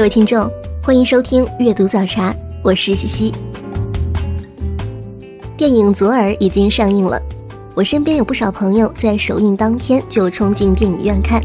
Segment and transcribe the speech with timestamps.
[0.00, 0.50] 各位听众，
[0.82, 3.34] 欢迎收听阅读早茶，我是西西。
[5.58, 7.20] 电影《左耳》已经上映了，
[7.74, 11.38] 我身边有不少朋友在首映当天就冲进电影院看。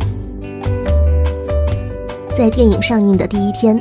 [2.33, 3.77] 在电影上映的第一天，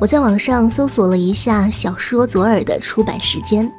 [0.00, 3.70] 我在网上搜索了一下小说《左耳》的出版时间，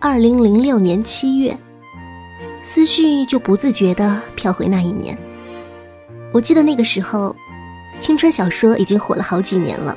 [0.00, 1.56] 二零零六年七月，
[2.64, 5.16] 思绪就不自觉地飘回那一年。
[6.32, 7.36] 我记得那个时候。
[8.02, 9.96] 青春小说已经火了好几年了，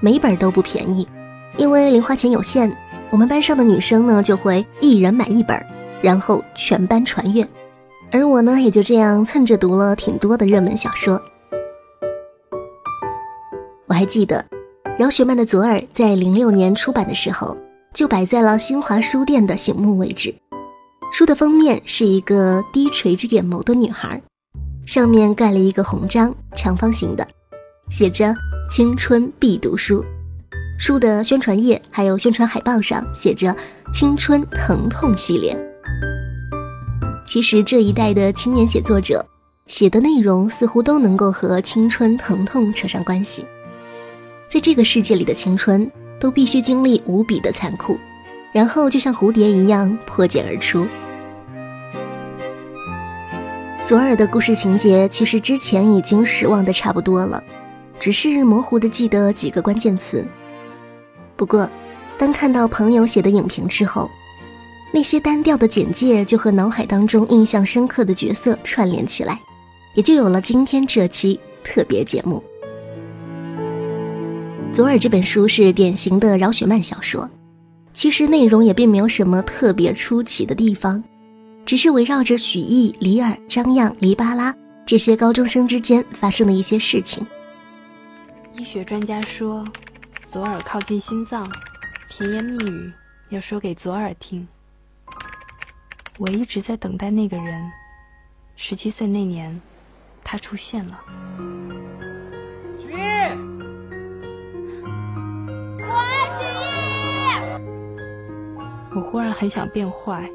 [0.00, 1.08] 每本都不便宜，
[1.56, 2.70] 因为零花钱有限，
[3.08, 5.58] 我们班上的女生呢就会一人买一本，
[6.02, 7.48] 然后全班传阅，
[8.12, 11.18] 而我呢也就这样蹭着读了挺多的热门小说。
[13.86, 14.44] 我还记得，
[14.98, 17.56] 饶雪漫的《左耳》在零六年出版的时候，
[17.94, 20.34] 就摆在了新华书店的醒目位置，
[21.10, 24.20] 书的封面是一个低垂着眼眸的女孩，
[24.84, 27.26] 上面盖了一个红章，长方形的。
[27.90, 28.34] 写着
[28.68, 30.04] “青春必读书”，
[30.78, 33.54] 书的宣传页还有宣传海报上写着
[33.90, 35.56] “青春疼痛系列”。
[37.24, 39.24] 其实这一代的青年写作者
[39.66, 43.46] 写的内容似乎都能够和青春疼痛扯上关系。
[44.48, 47.98] 在这个世界里的青春都必须经历无比的残酷，
[48.52, 50.86] 然后就像蝴蝶一样破茧而出。
[53.82, 57.42] 左耳的故事情节其实之前已经失望的差不多了。
[57.98, 60.24] 只是模糊的记得几个关键词。
[61.36, 61.68] 不过，
[62.16, 64.10] 当看到朋友写的影评之后，
[64.92, 69.40] 那些单调的简介就和脑海当中印象深刻的角色串联起来，
[69.94, 72.42] 也就有了今天这期特别节目。
[74.72, 77.28] 《左耳》这本书是典型的饶雪漫小说，
[77.92, 81.02] 其实内容也并没有什么特别出奇的地方，
[81.64, 84.54] 只是围绕着许弋、李尔、张漾、黎巴拉
[84.86, 87.26] 这些高中生之间发生的一些事情。
[88.58, 89.64] 医学专家说，
[90.32, 91.48] 左耳靠近心脏，
[92.10, 92.92] 甜言蜜语
[93.28, 94.48] 要说给左耳听。
[96.18, 97.70] 我一直在等待那个人。
[98.56, 99.60] 十七岁那年，
[100.24, 100.98] 他出现了。
[102.80, 102.98] 许艺，
[105.80, 107.62] 我爱许艺。
[108.96, 110.28] 我忽然很想变坏。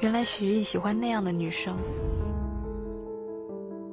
[0.00, 1.76] 原来许艺喜欢那样的女生。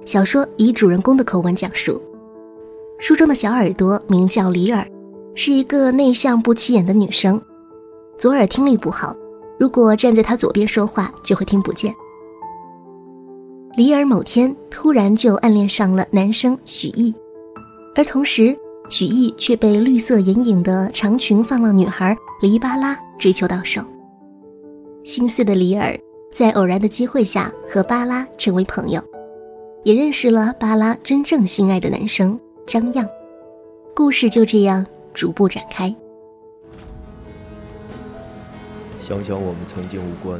[0.03, 2.01] 小说以主人公的口吻讲述。
[2.97, 4.88] 书中的小耳朵名叫李尔，
[5.35, 7.41] 是一个内向不起眼的女生，
[8.17, 9.16] 左耳听力不好，
[9.59, 11.94] 如果站在她左边说话就会听不见。
[13.75, 17.13] 李尔某天突然就暗恋上了男生许艺，
[17.95, 18.57] 而同时
[18.89, 23.81] 许艺却被绿色眼影的长裙放浪女孩黎巴拉追求到手。
[25.03, 25.95] 心碎的李尔
[26.31, 29.01] 在偶然的机会下和巴拉成为朋友，
[29.84, 32.39] 也认识了巴拉真正心爱的男生。
[32.65, 33.07] 张漾，
[33.95, 34.83] 故事就这样
[35.13, 35.95] 逐步展开。
[38.99, 40.39] 想想我们曾经无关，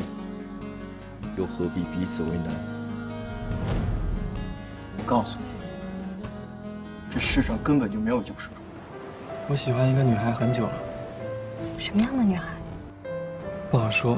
[1.38, 2.52] 又何必彼此为难？
[4.98, 6.26] 我告诉你，
[7.12, 8.62] 这世上根本就没有救世主。
[9.48, 10.74] 我喜欢一个女孩很久了。
[11.78, 12.48] 什么样的女孩？
[13.70, 14.18] 不好说。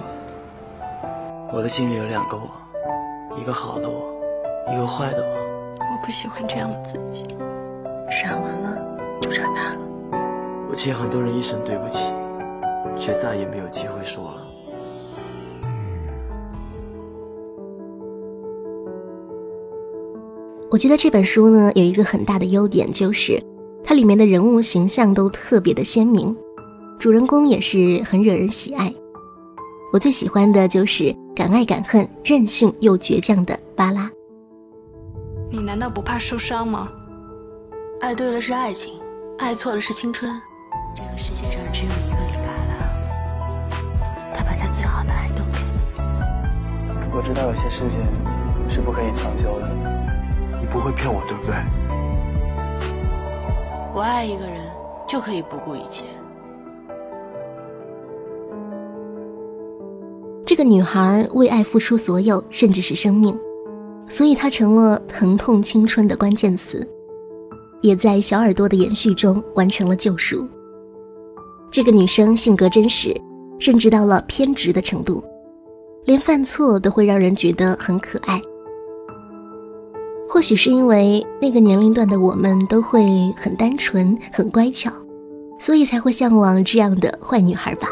[1.52, 2.50] 我的心里有两个我，
[3.38, 4.16] 一个好的我，
[4.74, 5.38] 一个坏的我。
[5.80, 7.28] 我不喜欢这样的自己。
[8.10, 9.80] 傻完了就长大了。
[10.70, 11.98] 我欠很多人一声对不起，
[12.98, 14.48] 却再也没有机会说了。
[20.70, 23.40] 我觉得这本书呢有一个很大的优点，就是
[23.84, 26.36] 它里面的人物形象都特别的鲜明，
[27.00, 28.94] 主人公也是很惹人喜爱。
[29.94, 34.12] 我最喜欢的就是敢爱敢恨、任性又倔强的巴拉。
[35.50, 36.90] 你难道不怕受伤吗？
[38.00, 38.94] 爱对了是爱情，
[39.40, 40.32] 爱错了是青春。
[40.96, 42.78] 这个世界上只有一个黎巴拉，
[44.36, 47.12] 他把他最好的爱都给你。
[47.12, 48.00] 我知道有些事情
[48.70, 49.68] 是不可以强求的，
[50.62, 51.56] 你不会骗我，对不对？
[53.96, 54.62] 我爱一个人
[55.10, 56.04] 就可以不顾一切。
[60.46, 63.36] 这个女孩为爱付出所有，甚至是生命，
[64.08, 66.88] 所以她成了疼痛青春的关键词。
[67.82, 70.48] 也在小耳朵的延续中完成了救赎。
[71.70, 73.16] 这个女生性格真实，
[73.60, 75.24] 甚至到了偏执的程度，
[76.06, 78.42] 连犯错都会让人觉得很可爱。
[80.30, 84.92] 或许是因为那个年龄段的我们都会很单纯、很乖巧，
[85.60, 87.88] 所以才会向往这样的坏女孩吧。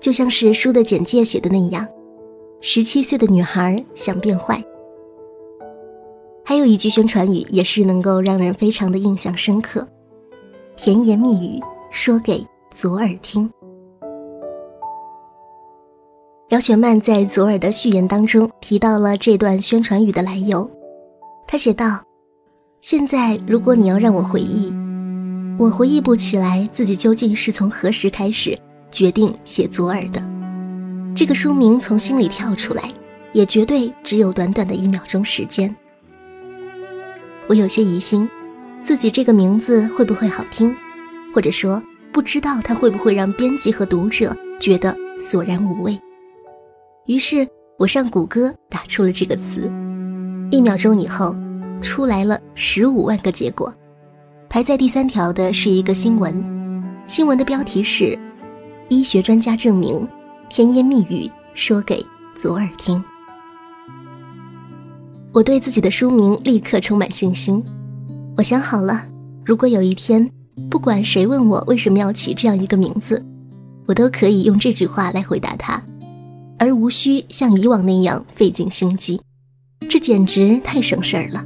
[0.00, 1.86] 就像是书的简介写的那样，
[2.60, 4.62] 十七岁的女孩想变坏。
[6.48, 9.84] 还有一句宣传语也是能够让人非常的印象深刻，
[10.76, 11.60] 甜言蜜语
[11.90, 13.50] 说给左耳听。
[16.48, 20.70] 饶雪漫在左耳的序言当中提到了这段宣传语的来由，
[21.48, 22.00] 他写道
[22.80, 24.72] ：“现在如果你要让我回忆，
[25.58, 28.56] 我回忆不起来自己究竟是从何时开始
[28.92, 30.22] 决定写左耳的。
[31.12, 32.88] 这个书名从心里跳出来，
[33.32, 35.74] 也绝对只有短短的一秒钟时间。”
[37.48, 38.28] 我有些疑心，
[38.82, 40.74] 自己这个名字会不会好听，
[41.32, 41.80] 或者说
[42.12, 45.96] 不知道它会不会让编辑和读者觉得索然无味。
[47.06, 47.46] 于是
[47.78, 49.70] 我上谷歌打出了这个词，
[50.50, 51.36] 一秒钟以后，
[51.80, 53.72] 出来了十五万个结果，
[54.48, 56.44] 排在第三条的是一个新闻，
[57.06, 58.18] 新闻的标题是：
[58.88, 60.04] 医学专家证明，
[60.48, 62.04] 甜言蜜语说给
[62.34, 63.00] 左耳听。
[65.36, 67.62] 我对自己的书名立刻充满信心。
[68.38, 69.04] 我想好了，
[69.44, 70.26] 如果有一天，
[70.70, 73.22] 不管谁问我为什么要起这样一个名字，
[73.84, 75.82] 我都可以用这句话来回答他，
[76.58, 79.20] 而无需像以往那样费尽心机。
[79.90, 81.44] 这简直太省事儿了。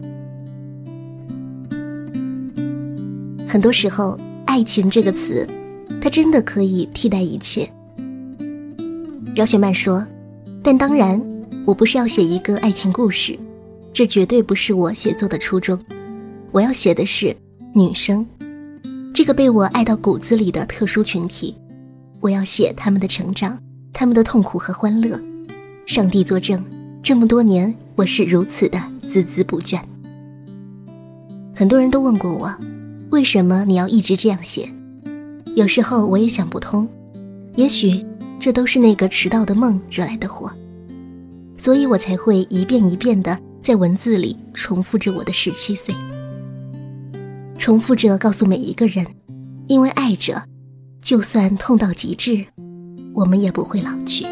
[3.48, 5.44] 很多时候，爱情这个词，
[6.00, 7.68] 它真的可以替代一切。
[9.34, 10.06] 饶雪漫说
[10.62, 11.20] ：“但当然，
[11.66, 13.36] 我不是要写一个爱情故事。”
[13.92, 15.78] 这绝对不是我写作的初衷，
[16.52, 17.36] 我要写的是
[17.74, 18.26] 女生，
[19.12, 21.56] 这个被我爱到骨子里的特殊群体。
[22.20, 23.58] 我要写他们的成长，
[23.92, 25.20] 他们的痛苦和欢乐。
[25.86, 26.64] 上帝作证，
[27.02, 28.78] 这么多年我是如此的
[29.08, 29.80] 孜孜不倦。
[31.54, 32.54] 很多人都问过我，
[33.10, 34.70] 为什么你要一直这样写？
[35.56, 36.88] 有时候我也想不通，
[37.56, 38.06] 也许
[38.38, 40.52] 这都是那个迟到的梦惹来的祸，
[41.56, 43.36] 所以我才会一遍一遍的。
[43.62, 45.94] 在文字里重复着我的十七岁，
[47.58, 49.06] 重复着告诉每一个人，
[49.66, 50.42] 因为爱着，
[51.02, 52.46] 就算痛到极致，
[53.14, 54.24] 我们也不会老去。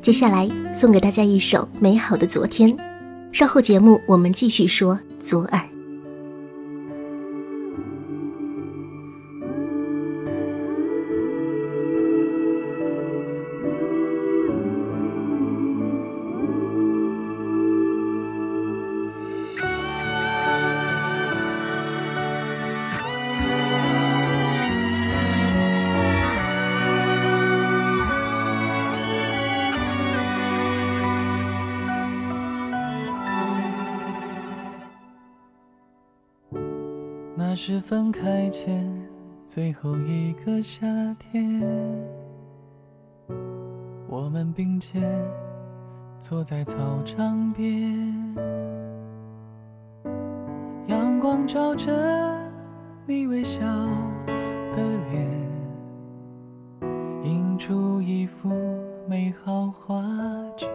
[0.00, 2.74] 接下来送给大家一首《美好的昨天》，
[3.30, 5.67] 稍后节目我们继续说左耳。
[37.88, 38.86] 分开前
[39.46, 40.86] 最后一个夏
[41.18, 41.58] 天，
[44.06, 45.02] 我们并肩
[46.18, 48.36] 坐在操场边，
[50.86, 51.90] 阳光照着
[53.06, 53.58] 你微笑
[54.74, 55.48] 的脸，
[57.22, 58.50] 映出一幅
[59.08, 60.04] 美好画
[60.58, 60.68] 卷。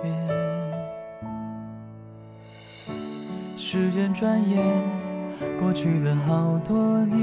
[3.56, 5.03] 时间转眼。
[5.60, 7.20] 过去了好多年，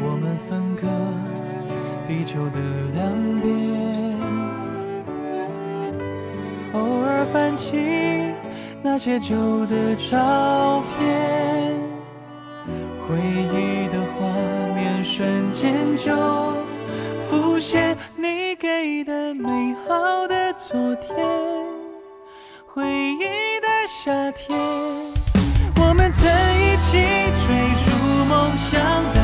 [0.00, 0.86] 我们分隔
[2.06, 2.60] 地球的
[2.92, 4.18] 两边，
[6.72, 8.34] 偶尔翻起
[8.82, 11.80] 那些旧的照片，
[13.06, 14.26] 回忆的画
[14.74, 16.12] 面瞬间就
[17.28, 21.14] 浮现，你给的美好的昨天，
[22.66, 23.68] 回忆的。
[23.86, 24.58] 夏天，
[26.14, 26.30] 曾
[26.60, 26.92] 一起
[27.44, 27.90] 追逐
[28.24, 28.80] 梦想
[29.12, 29.23] 的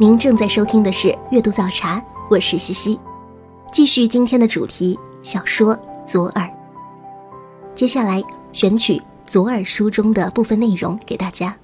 [0.00, 1.98] 您正在收听的是《阅读早茶》，
[2.30, 3.00] 我是西西，
[3.72, 5.74] 继续今天的主题小说
[6.06, 6.46] 《左耳》。
[7.74, 8.94] 接下来选取
[9.26, 11.56] 《左耳》书中的部分内容给大家。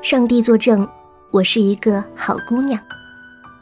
[0.00, 0.88] 上帝作证，
[1.32, 2.80] 我是一个好姑娘，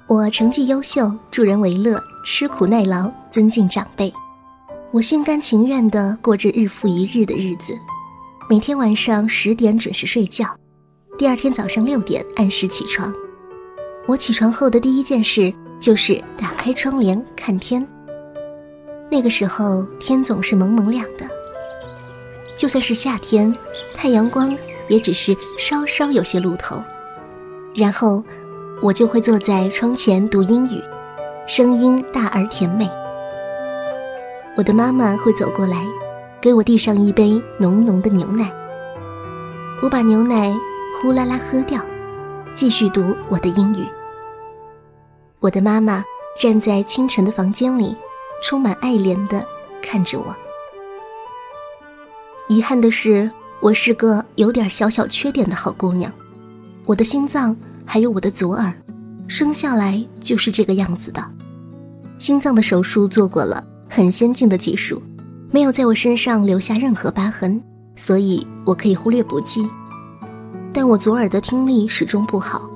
[0.07, 4.12] 我成绩优秀，助人为乐，吃苦耐劳，尊敬长辈，
[4.93, 7.73] 我心甘情愿地过着日复一日的日子，
[8.50, 10.45] 每天晚上十点准时睡觉。
[11.19, 13.11] 第二天早上六点按时起床，
[14.05, 17.87] 我起床后的第一件事就是打开窗帘看天。
[19.11, 21.27] 那个时候天总是蒙蒙亮的，
[22.55, 23.55] 就算是夏天，
[23.95, 24.55] 太阳光
[24.89, 26.83] 也只是稍稍有些露头。
[27.75, 28.23] 然后
[28.83, 30.83] 我就会坐在窗前读英语，
[31.49, 32.87] 声音大而甜美。
[34.55, 35.83] 我的妈妈会走过来，
[36.43, 38.53] 给我递上一杯浓浓的牛奶，
[39.81, 40.55] 我把牛奶。
[41.03, 41.85] 呼啦啦喝掉，
[42.55, 43.87] 继续读我的英语。
[45.41, 46.03] 我的妈妈
[46.41, 47.95] 站在清晨的房间里，
[48.43, 49.45] 充满爱怜地
[49.83, 50.35] 看着我。
[52.49, 56.11] 遗憾的是，我是个有点小小缺点的好姑娘。
[56.87, 58.73] 我的心脏还有我的左耳，
[59.29, 61.23] 生下来就是这个样子的。
[62.19, 65.03] 心脏的手术做过了，很先进的技术，
[65.50, 67.62] 没有在我身上留下任何疤痕，
[67.95, 69.69] 所以我可以忽略不计。
[70.76, 72.68] 但我左耳的听力始终不好，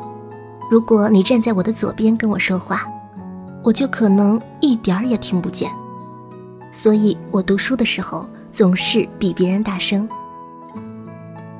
[0.70, 2.86] 如果你站在我的左边跟我说话，
[3.62, 5.70] 我就可能一点儿也听不见。
[6.72, 10.08] 所以我读书的时候总是比别人大声。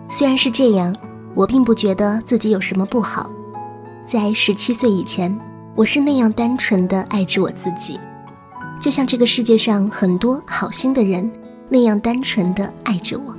[0.08, 0.96] 虽然是这样，
[1.34, 3.30] 我并不觉得自己有什么不好。
[4.06, 5.38] 在十七岁以前，
[5.74, 8.00] 我是那样单纯的爱着我自己，
[8.80, 11.30] 就像这个世界上很多好心的人
[11.68, 13.36] 那样单纯的爱着我。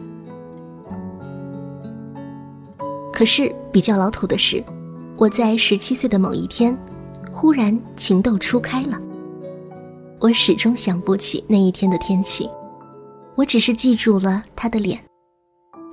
[3.22, 4.63] 可是比较老土的是，
[5.16, 6.75] 我在十七岁的某一天，
[7.32, 9.00] 忽然情窦初开了。
[10.20, 12.50] 我始终想不起那一天的天气，
[13.36, 15.00] 我只是记住了他的脸，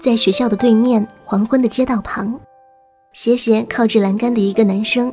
[0.01, 2.41] 在学校的对面黄昏的街道旁，
[3.13, 5.13] 斜斜靠着栏杆的一个男生，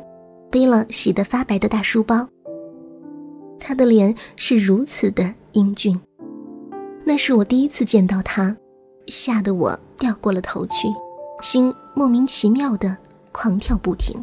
[0.50, 2.26] 背了洗得发白的大书包。
[3.60, 6.00] 他的脸是如此的英俊，
[7.04, 8.56] 那是我第一次见到他，
[9.06, 10.88] 吓得我掉过了头去。
[11.42, 12.94] 心莫名其妙的
[13.32, 14.22] 狂跳不停。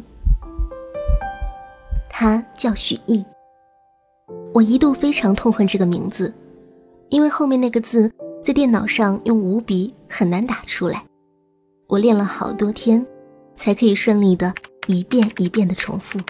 [2.08, 3.24] 他叫许毅，
[4.54, 6.32] 我一度非常痛恨这个名字，
[7.08, 8.08] 因为后面那个字
[8.44, 11.04] 在电脑上用五笔很难打出来，
[11.88, 13.04] 我练了好多天，
[13.56, 14.54] 才可以顺利的
[14.86, 16.20] 一遍一遍的重复。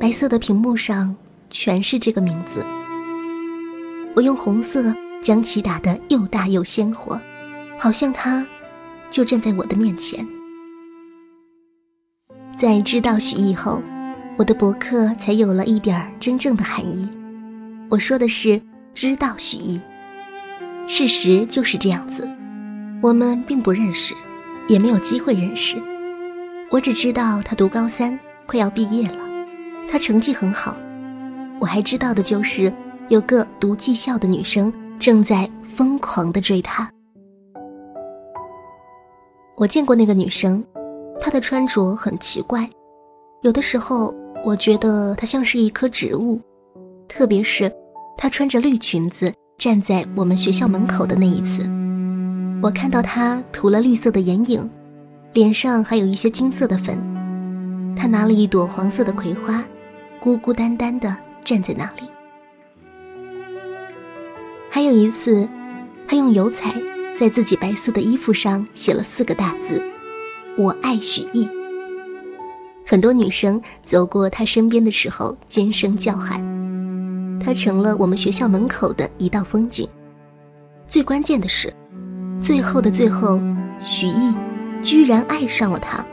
[0.00, 1.14] 白色的屏幕上
[1.50, 2.64] 全是这个名字，
[4.16, 4.82] 我用红色
[5.22, 7.20] 将其打得又大又鲜活，
[7.78, 8.46] 好像它
[9.12, 10.26] 就站在我的面前。
[12.56, 13.82] 在知道许艺后，
[14.38, 17.08] 我的博客才有了一点真正的含义。
[17.90, 18.60] 我说的是
[18.94, 19.78] 知道许艺，
[20.88, 22.26] 事实就是这样子。
[23.02, 24.14] 我们并不认识，
[24.66, 25.76] 也没有机会认识。
[26.70, 29.18] 我只知道他读高三，快要毕业了。
[29.90, 30.74] 他成绩很好，
[31.60, 32.72] 我还知道的就是
[33.08, 36.88] 有个读技校的女生正在疯狂的追他。
[39.56, 40.64] 我见过那个女生，
[41.20, 42.68] 她的穿着很奇怪，
[43.42, 46.40] 有的时候我觉得她像是一棵植物，
[47.06, 47.72] 特别是
[48.16, 51.62] 她穿着绿裙子站在我们学校门口的那一次，
[52.62, 54.68] 我看到她涂了绿色的眼影，
[55.32, 56.98] 脸上还有一些金色的粉，
[57.94, 59.64] 她拿了一朵黄色的葵花。
[60.20, 62.08] 孤孤单单的站在那里。
[64.70, 65.48] 还有一次，
[66.06, 66.72] 他用油彩
[67.22, 69.80] 在自己白色的衣服上写了四个大字
[70.58, 71.48] ：“我爱许艺。”
[72.84, 76.42] 很多女生走过他身边的时候，尖声叫喊。
[77.38, 79.88] 他成了我们学校门口的一道风景。
[80.88, 81.72] 最关键的是，
[82.40, 83.40] 最后的最后，
[83.78, 84.34] 许艺
[84.82, 86.04] 居然爱上了他。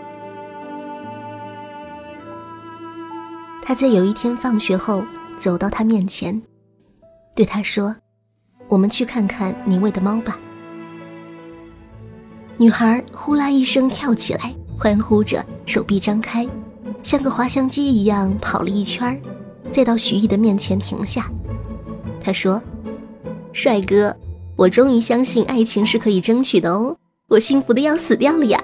[3.63, 5.03] 他在有一天放学后
[5.37, 6.39] 走到他面前，
[7.33, 7.95] 对他说
[8.69, 10.37] ：“我们去看看你喂的猫吧。”
[12.59, 16.45] 女孩呼啦一声跳起来，欢呼着，手臂张开，
[17.01, 19.17] 像个滑翔机一样跑了一圈，
[19.71, 21.31] 再到徐艺的面前停下。
[22.19, 22.61] 他说
[23.53, 24.13] ：“帅哥，
[24.57, 26.97] 我终于相信爱情是可以争取的哦，
[27.29, 28.61] 我幸福的要死掉了呀！”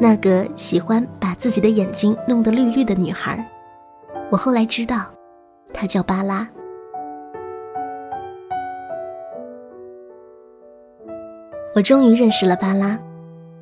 [0.00, 3.48] 那个喜欢把自己的眼睛弄得绿绿的女孩，
[4.32, 5.04] 我后来知道，
[5.72, 6.48] 她叫巴拉。
[11.74, 12.98] 我终于认识了巴拉，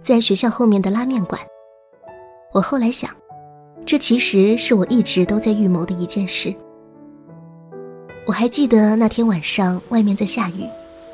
[0.02, 1.40] 在学校后面的拉面馆。
[2.52, 3.08] 我后来想，
[3.86, 6.52] 这其实是我一直都在预谋的一件事。
[8.26, 10.64] 我还记得那天晚上外面在下雨，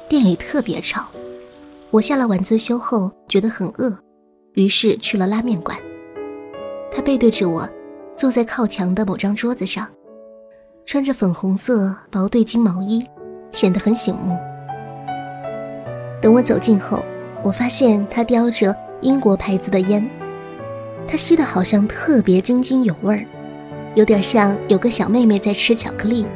[0.08, 1.04] 店里特别吵。
[1.90, 3.94] 我下了晚自修后觉得很饿。
[4.54, 5.78] 于是去了拉面馆。
[6.90, 7.68] 他背对着我，
[8.16, 9.86] 坐在靠墙的某张桌子上，
[10.86, 13.04] 穿着粉红色薄对襟毛衣，
[13.52, 14.34] 显得很醒目。
[16.20, 17.04] 等我走近后，
[17.42, 20.08] 我发现他叼着英国牌子的烟，
[21.06, 23.24] 他吸的好像特别津津有味儿，
[23.94, 26.26] 有点像有个小妹妹在吃巧克力。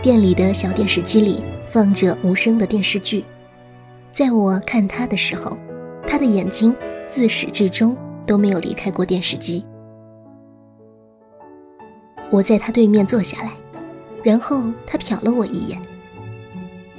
[0.00, 3.24] 店里的小电视机里放着无声的电视剧。
[4.10, 5.56] 在我看他的时候，
[6.06, 6.74] 他的眼睛
[7.08, 9.64] 自始至终都没有离开过电视机。
[12.30, 13.52] 我在他对面坐下来，
[14.22, 15.80] 然后他瞟了我一眼，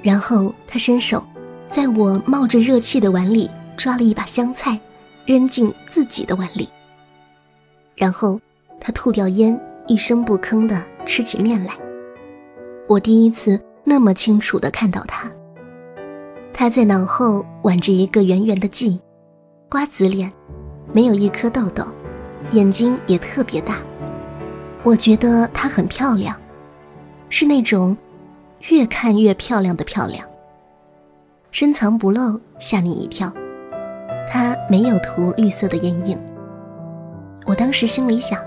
[0.01, 1.25] 然后他伸手
[1.67, 4.79] 在我冒着热气的碗里抓了一把香菜，
[5.25, 6.69] 扔进自己的碗里，
[7.95, 8.39] 然后
[8.79, 11.73] 他吐掉烟，一声不吭地吃起面来。
[12.87, 15.29] 我第一次那么清楚地看到他。
[16.53, 18.99] 他在脑后挽着一个圆圆的髻，
[19.69, 20.31] 瓜子脸，
[20.91, 21.85] 没有一颗痘痘，
[22.51, 23.77] 眼睛也特别大。
[24.83, 26.35] 我觉得她很漂亮，
[27.29, 27.95] 是那种
[28.67, 30.27] 越看越漂亮的漂亮。
[31.51, 33.31] 深藏不露，吓你一跳。
[34.29, 36.17] 她没有涂绿色的眼影。
[37.45, 38.39] 我当时心里想，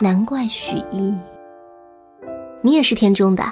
[0.00, 1.14] 难怪许一，
[2.60, 3.42] 你也是天中的。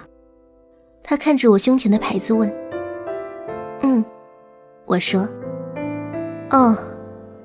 [1.03, 2.53] 他看着我胸前的牌子问。
[3.81, 4.05] 嗯，
[4.85, 5.29] 我说。
[6.51, 6.77] 哦，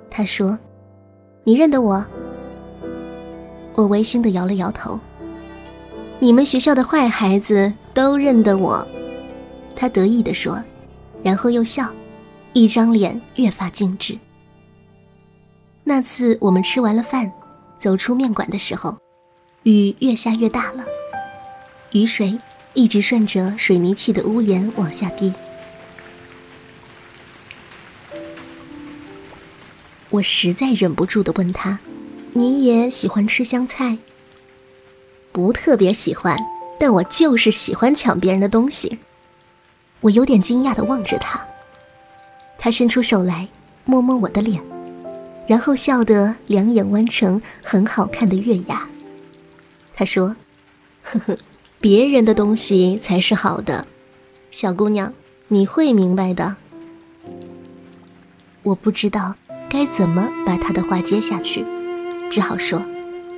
[0.09, 0.57] 他说，
[1.43, 2.05] 你认得我？
[3.75, 4.99] 我违心的摇了摇头。
[6.21, 8.85] 你们学校的坏孩子都认得我，
[9.73, 10.61] 他得意的说，
[11.23, 11.89] 然后又笑，
[12.51, 14.19] 一张脸越发精致。
[15.85, 17.31] 那次我们吃完了饭，
[17.77, 18.97] 走出面馆的时候，
[19.63, 20.83] 雨越下越大了，
[21.93, 22.37] 雨水
[22.73, 25.33] 一直顺着水泥砌的屋檐往下滴。
[30.09, 31.79] 我实在忍不住的问他
[32.33, 33.97] ：“你也喜欢吃香菜
[35.31, 36.37] ？”“不特别喜欢，
[36.79, 38.99] 但我就是喜欢抢别人的东西。”
[40.01, 41.45] 我有点惊讶的望着他，
[42.57, 43.49] 他伸出手来
[43.83, 44.63] 摸摸我的脸，
[45.45, 48.87] 然后笑得两眼弯成很好看的月牙。
[49.93, 50.37] 他说
[51.03, 51.35] ：“呵呵，
[51.81, 53.85] 别人的东西才是好的。
[54.51, 55.13] 小姑娘，
[55.49, 56.55] 你会明白的。
[58.63, 59.35] 我不知道
[59.69, 61.65] 该怎么把他的话接下去，
[62.31, 62.81] 只好说：“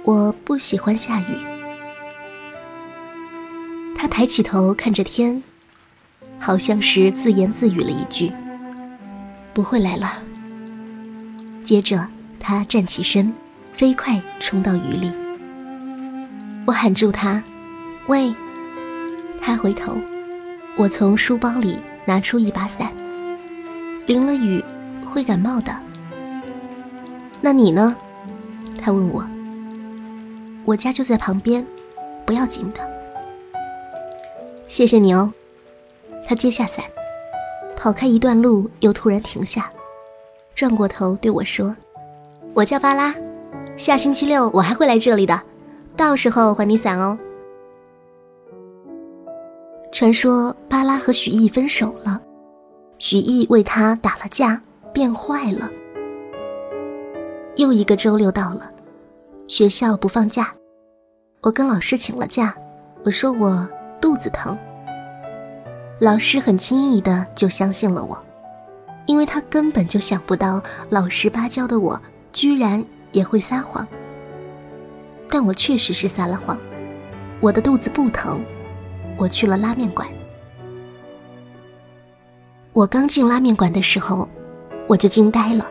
[0.05, 1.25] 我不喜欢下雨。”
[4.11, 5.41] 抬起头看着天，
[6.37, 8.29] 好像是自言自语了一句
[9.53, 10.21] ：“不会来了。”
[11.63, 12.05] 接着
[12.37, 13.33] 他站起身，
[13.71, 15.11] 飞快冲到雨里。
[16.67, 17.41] 我喊住他
[18.07, 18.31] ：“喂！”
[19.41, 19.95] 他回头，
[20.75, 22.91] 我从书包里拿出一把伞。
[24.07, 24.61] 淋了雨
[25.05, 25.73] 会感冒的。
[27.39, 27.95] 那你呢？
[28.77, 29.25] 他问我。
[30.65, 31.65] 我家就在旁边，
[32.25, 32.90] 不要紧的。
[34.71, 35.29] 谢谢你哦。
[36.25, 36.85] 他接下伞，
[37.75, 39.69] 跑开一段路，又突然停下，
[40.55, 41.75] 转过头对我说
[42.55, 43.13] ：“我叫巴拉，
[43.75, 45.41] 下星期六我还会来这里的，
[45.97, 47.19] 到时候还你伞哦。”
[49.91, 52.21] 传说巴拉和许毅分手了，
[52.97, 54.61] 许毅为他打了架，
[54.93, 55.69] 变坏了。
[57.57, 58.71] 又一个周六到了，
[59.49, 60.53] 学校不放假，
[61.41, 62.55] 我跟老师请了假，
[63.03, 63.67] 我说我
[64.01, 64.57] 肚子疼。
[65.99, 68.19] 老师很轻易的就相信了我，
[69.05, 72.01] 因为他根本就想不到老实巴交的我
[72.33, 73.87] 居然也会撒谎。
[75.29, 76.59] 但我确实是撒了谎，
[77.39, 78.43] 我的肚子不疼。
[79.17, 80.07] 我去了拉面馆。
[82.73, 84.27] 我刚进拉面馆的时候，
[84.87, 85.69] 我就惊呆了，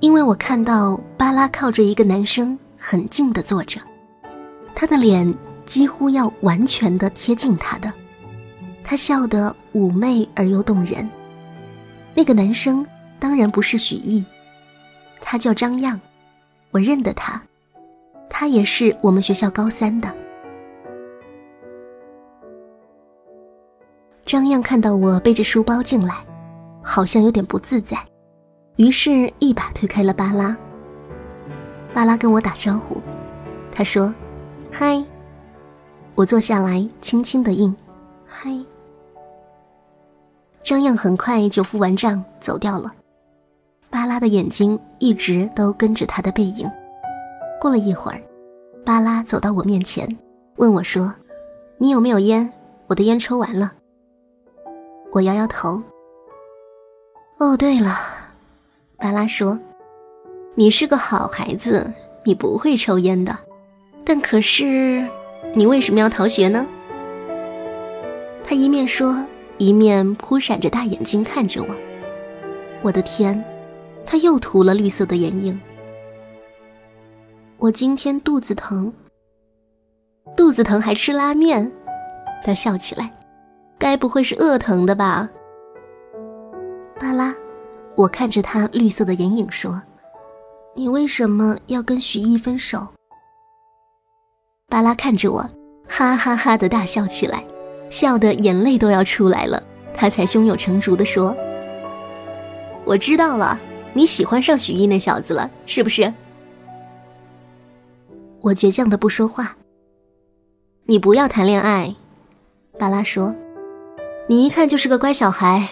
[0.00, 3.80] 因为我看到巴拉靠着一个男生很近的坐着，
[4.74, 5.34] 他的脸
[5.70, 7.92] 几乎要完全的贴近他的，
[8.82, 11.08] 他笑得妩媚而又动人。
[12.12, 12.84] 那个男生
[13.20, 14.24] 当然不是许毅，
[15.20, 16.00] 他叫张漾，
[16.72, 17.40] 我认得他，
[18.28, 20.12] 他也是我们学校高三的。
[24.24, 26.16] 张漾看到我背着书包进来，
[26.82, 27.96] 好像有点不自在，
[28.74, 30.56] 于是一把推开了巴拉。
[31.94, 33.00] 巴拉跟我打招呼，
[33.70, 34.12] 他说
[34.68, 35.00] ：“嗨。”
[36.14, 37.74] 我坐下来，轻轻的应
[38.26, 38.50] ：“嗨。”
[40.62, 42.92] 张漾很快就付完账走掉了，
[43.88, 46.70] 巴拉的眼睛一直都跟着他的背影。
[47.60, 48.20] 过了一会儿，
[48.84, 50.18] 巴拉走到我面前，
[50.56, 51.12] 问我说
[51.78, 52.52] ：“你有没有烟？
[52.86, 53.72] 我的烟抽完了。”
[55.12, 55.82] 我摇摇头。
[57.38, 57.98] 哦，对了，
[58.96, 59.58] 巴拉说
[60.54, 61.90] ：“你是个好孩子，
[62.22, 63.36] 你不会抽烟的。
[64.04, 65.08] 但可是，
[65.54, 66.66] 你为什么要逃学呢？”
[68.44, 69.24] 他一面说，
[69.58, 71.68] 一面扑闪着大眼睛看着我。
[72.82, 73.44] 我的天，
[74.04, 75.60] 他又涂了绿色的眼影。
[77.58, 78.92] 我今天肚子疼，
[80.36, 81.70] 肚子疼还吃拉面，
[82.42, 83.12] 他笑起来。
[83.78, 85.30] 该不会是饿疼的吧？
[86.98, 87.34] 巴拉，
[87.96, 89.82] 我看着他绿色的眼影说
[90.76, 92.86] ：“你为什么要跟许毅分手？”
[94.70, 95.50] 巴拉看着我，
[95.88, 97.44] 哈哈哈的大笑起来，
[97.90, 99.60] 笑得眼泪都要出来了。
[99.92, 101.36] 他才胸有成竹的说
[102.86, 103.58] ：“我知道了，
[103.92, 106.14] 你喜欢上许毅那小子了，是不是？”
[108.40, 109.56] 我倔强的不说话。
[110.84, 111.94] 你不要谈恋爱，
[112.78, 113.34] 巴拉说。
[114.28, 115.68] 你一看就是个乖小孩。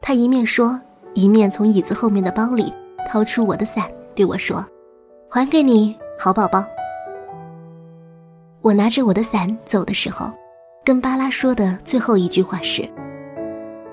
[0.00, 0.80] 他一面说，
[1.14, 2.74] 一面从椅子后面的包里
[3.08, 4.66] 掏出我的伞，对我说
[5.30, 6.64] ：“还给你，好宝宝。”
[8.62, 10.32] 我拿着我的伞走的时候，
[10.84, 12.88] 跟巴拉说的最后一句话是：“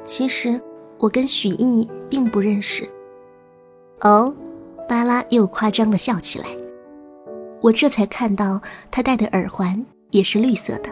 [0.04, 0.60] 其实
[0.98, 2.88] 我跟许毅并不认识。”
[4.02, 4.34] 哦，
[4.88, 6.46] 巴拉又夸张的笑起来。
[7.62, 10.90] 我这才看到他戴的耳环也是绿色的，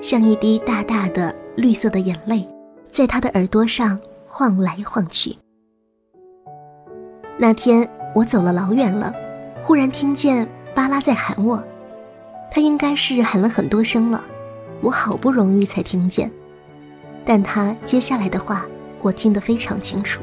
[0.00, 1.34] 像一滴大大的。
[1.56, 2.46] 绿色的眼泪，
[2.90, 5.34] 在他的耳朵上晃来晃去。
[7.38, 9.10] 那天我走了老远了，
[9.62, 11.64] 忽然听见巴拉在喊我，
[12.50, 14.24] 他应该是喊了很多声了，
[14.80, 16.30] 我好不容易才听见。
[17.24, 18.64] 但他接下来的话，
[19.00, 20.22] 我听得非常清楚。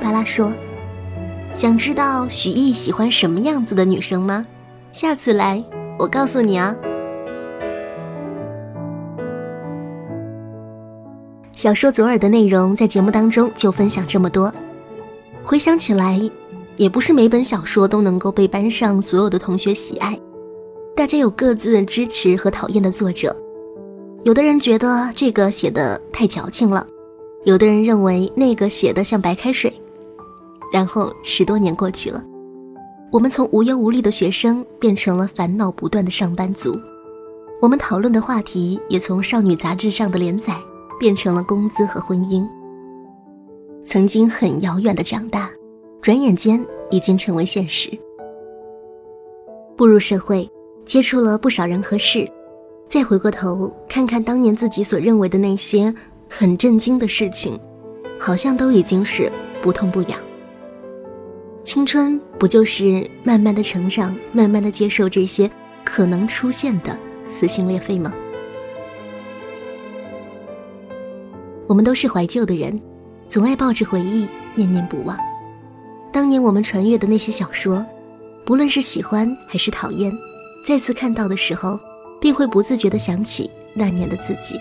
[0.00, 0.52] 巴拉说
[1.52, 4.46] ：“想知道许毅喜欢什么样子的女生吗？
[4.92, 5.64] 下次来，
[5.98, 6.76] 我告诉你啊。”
[11.52, 14.52] 小说左耳的内容在节目当中就分享这么多。
[15.42, 16.20] 回想起来，
[16.76, 20.16] 也不是每本小说都能够被班上所有的同学喜爱，
[20.98, 23.32] 大家有各自支持和讨厌的作者。
[24.24, 26.84] 有的人觉得这个写的太矫情了，
[27.44, 29.72] 有的人认为那个写的像白开水。
[30.72, 32.20] 然后十多年过去了，
[33.12, 36.76] 我们从无忧无虑的学生变成了烦恼不断的上班族。
[37.62, 40.52] 我们讨论的话题也从少女杂志上的连载
[40.98, 42.44] 变成了工资和婚姻。
[43.84, 45.48] 曾经很遥远的长大，
[46.02, 47.88] 转眼间已经成为现实。
[49.76, 50.50] 步入社会，
[50.88, 52.26] 接触了不少人和事，
[52.88, 55.94] 再回过头看看当年自己所认为的那些
[56.30, 57.60] 很震惊的事情，
[58.18, 60.18] 好像都已经是不痛不痒。
[61.62, 65.50] 青春不就是慢慢的成长，慢慢的接受这些
[65.84, 66.98] 可能出现的？
[67.26, 68.10] 撕心裂肺吗？
[71.66, 72.80] 我们都是怀旧的人，
[73.28, 75.14] 总爱抱着回忆念念不忘。
[76.10, 77.84] 当年我们传阅的那些小说，
[78.46, 80.10] 不论是喜欢还是讨厌，
[80.68, 81.80] 再次看到的时候，
[82.20, 84.60] 便会不自觉地想起那年的自己。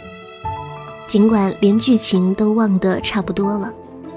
[1.06, 3.74] 尽管连剧情都忘得差不多了，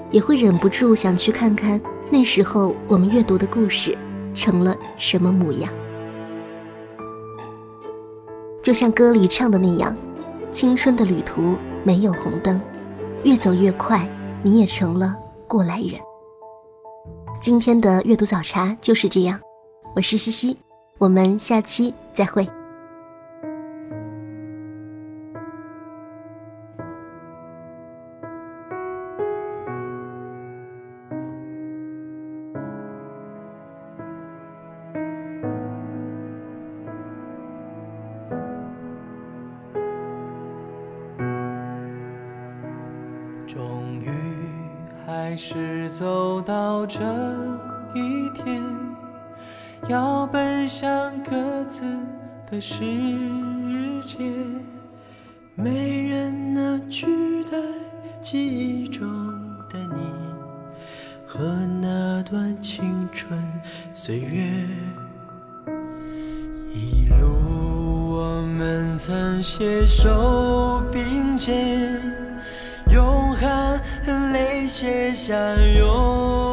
[0.09, 3.97] 也会忍不住想去看看那时候我们阅读的故事
[4.33, 5.69] 成了什么模样。
[8.63, 9.93] 就像歌里唱的那样，
[10.49, 12.61] 青春的旅途没有红灯，
[13.25, 14.09] 越走越快，
[14.41, 15.13] 你也成了
[15.45, 15.99] 过来人。
[17.41, 19.37] 今天的阅读早茶就是这样，
[19.93, 20.55] 我是西西，
[21.01, 22.47] 我们下期再会。
[43.47, 44.11] 终于
[45.03, 46.99] 还是走到这
[47.95, 48.63] 一天，
[49.87, 51.81] 要奔向各自
[52.49, 52.79] 的世
[54.05, 54.17] 界。
[55.55, 57.05] 没人能取
[57.45, 57.57] 代
[58.21, 59.07] 记忆中
[59.69, 60.07] 的你
[61.27, 61.43] 和
[61.81, 63.39] 那段青春
[63.93, 64.43] 岁月。
[66.73, 72.21] 一路我们曾携手并肩。
[72.91, 75.33] 用汗和泪写下
[75.77, 76.50] 永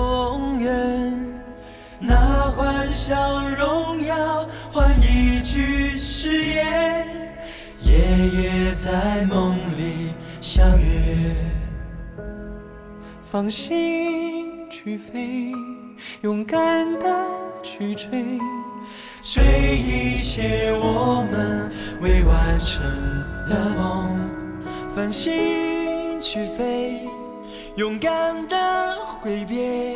[2.98, 7.06] 那欢笑荣耀换一句誓言，
[7.82, 7.92] 夜
[8.28, 11.32] 夜在梦里相约。
[13.24, 15.52] 放心去飞，
[16.22, 17.24] 勇敢的
[17.62, 18.08] 去追，
[19.22, 22.82] 追一切我们未完成
[23.46, 24.18] 的梦。
[24.94, 25.68] 放心。
[26.20, 27.08] 去飞，
[27.76, 29.94] 勇敢的挥别，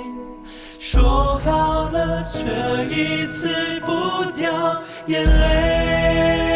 [0.84, 3.48] 说好了这一次
[3.86, 6.51] 不掉眼泪。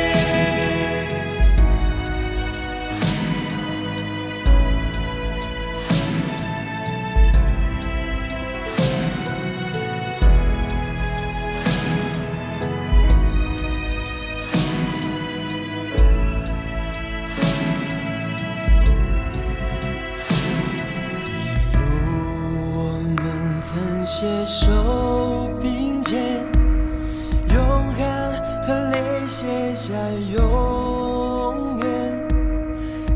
[24.27, 26.21] 携手并肩，
[27.55, 27.61] 用
[27.93, 28.35] 汗
[28.67, 29.93] 和泪写下
[30.33, 31.87] 永远。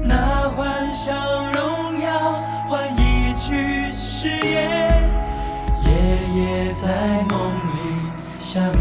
[0.04, 1.12] 那欢笑
[1.52, 5.02] 荣耀换一句誓言，
[5.84, 5.90] 夜
[6.36, 7.78] 夜在梦里
[8.38, 8.78] 相约。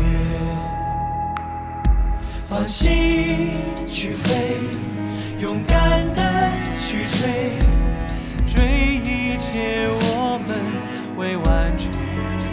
[2.47, 4.57] 放心去飞，
[5.39, 7.57] 勇敢的去追，
[8.45, 10.59] 追一切我们
[11.17, 11.89] 未完成。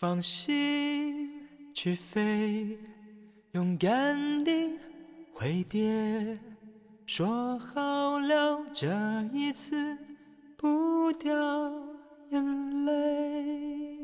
[0.00, 1.28] 放心
[1.74, 2.78] 去飞，
[3.50, 4.78] 勇敢地
[5.32, 6.38] 挥别，
[7.04, 8.86] 说好了这
[9.32, 9.98] 一次
[10.56, 11.34] 不掉
[12.30, 13.97] 眼泪。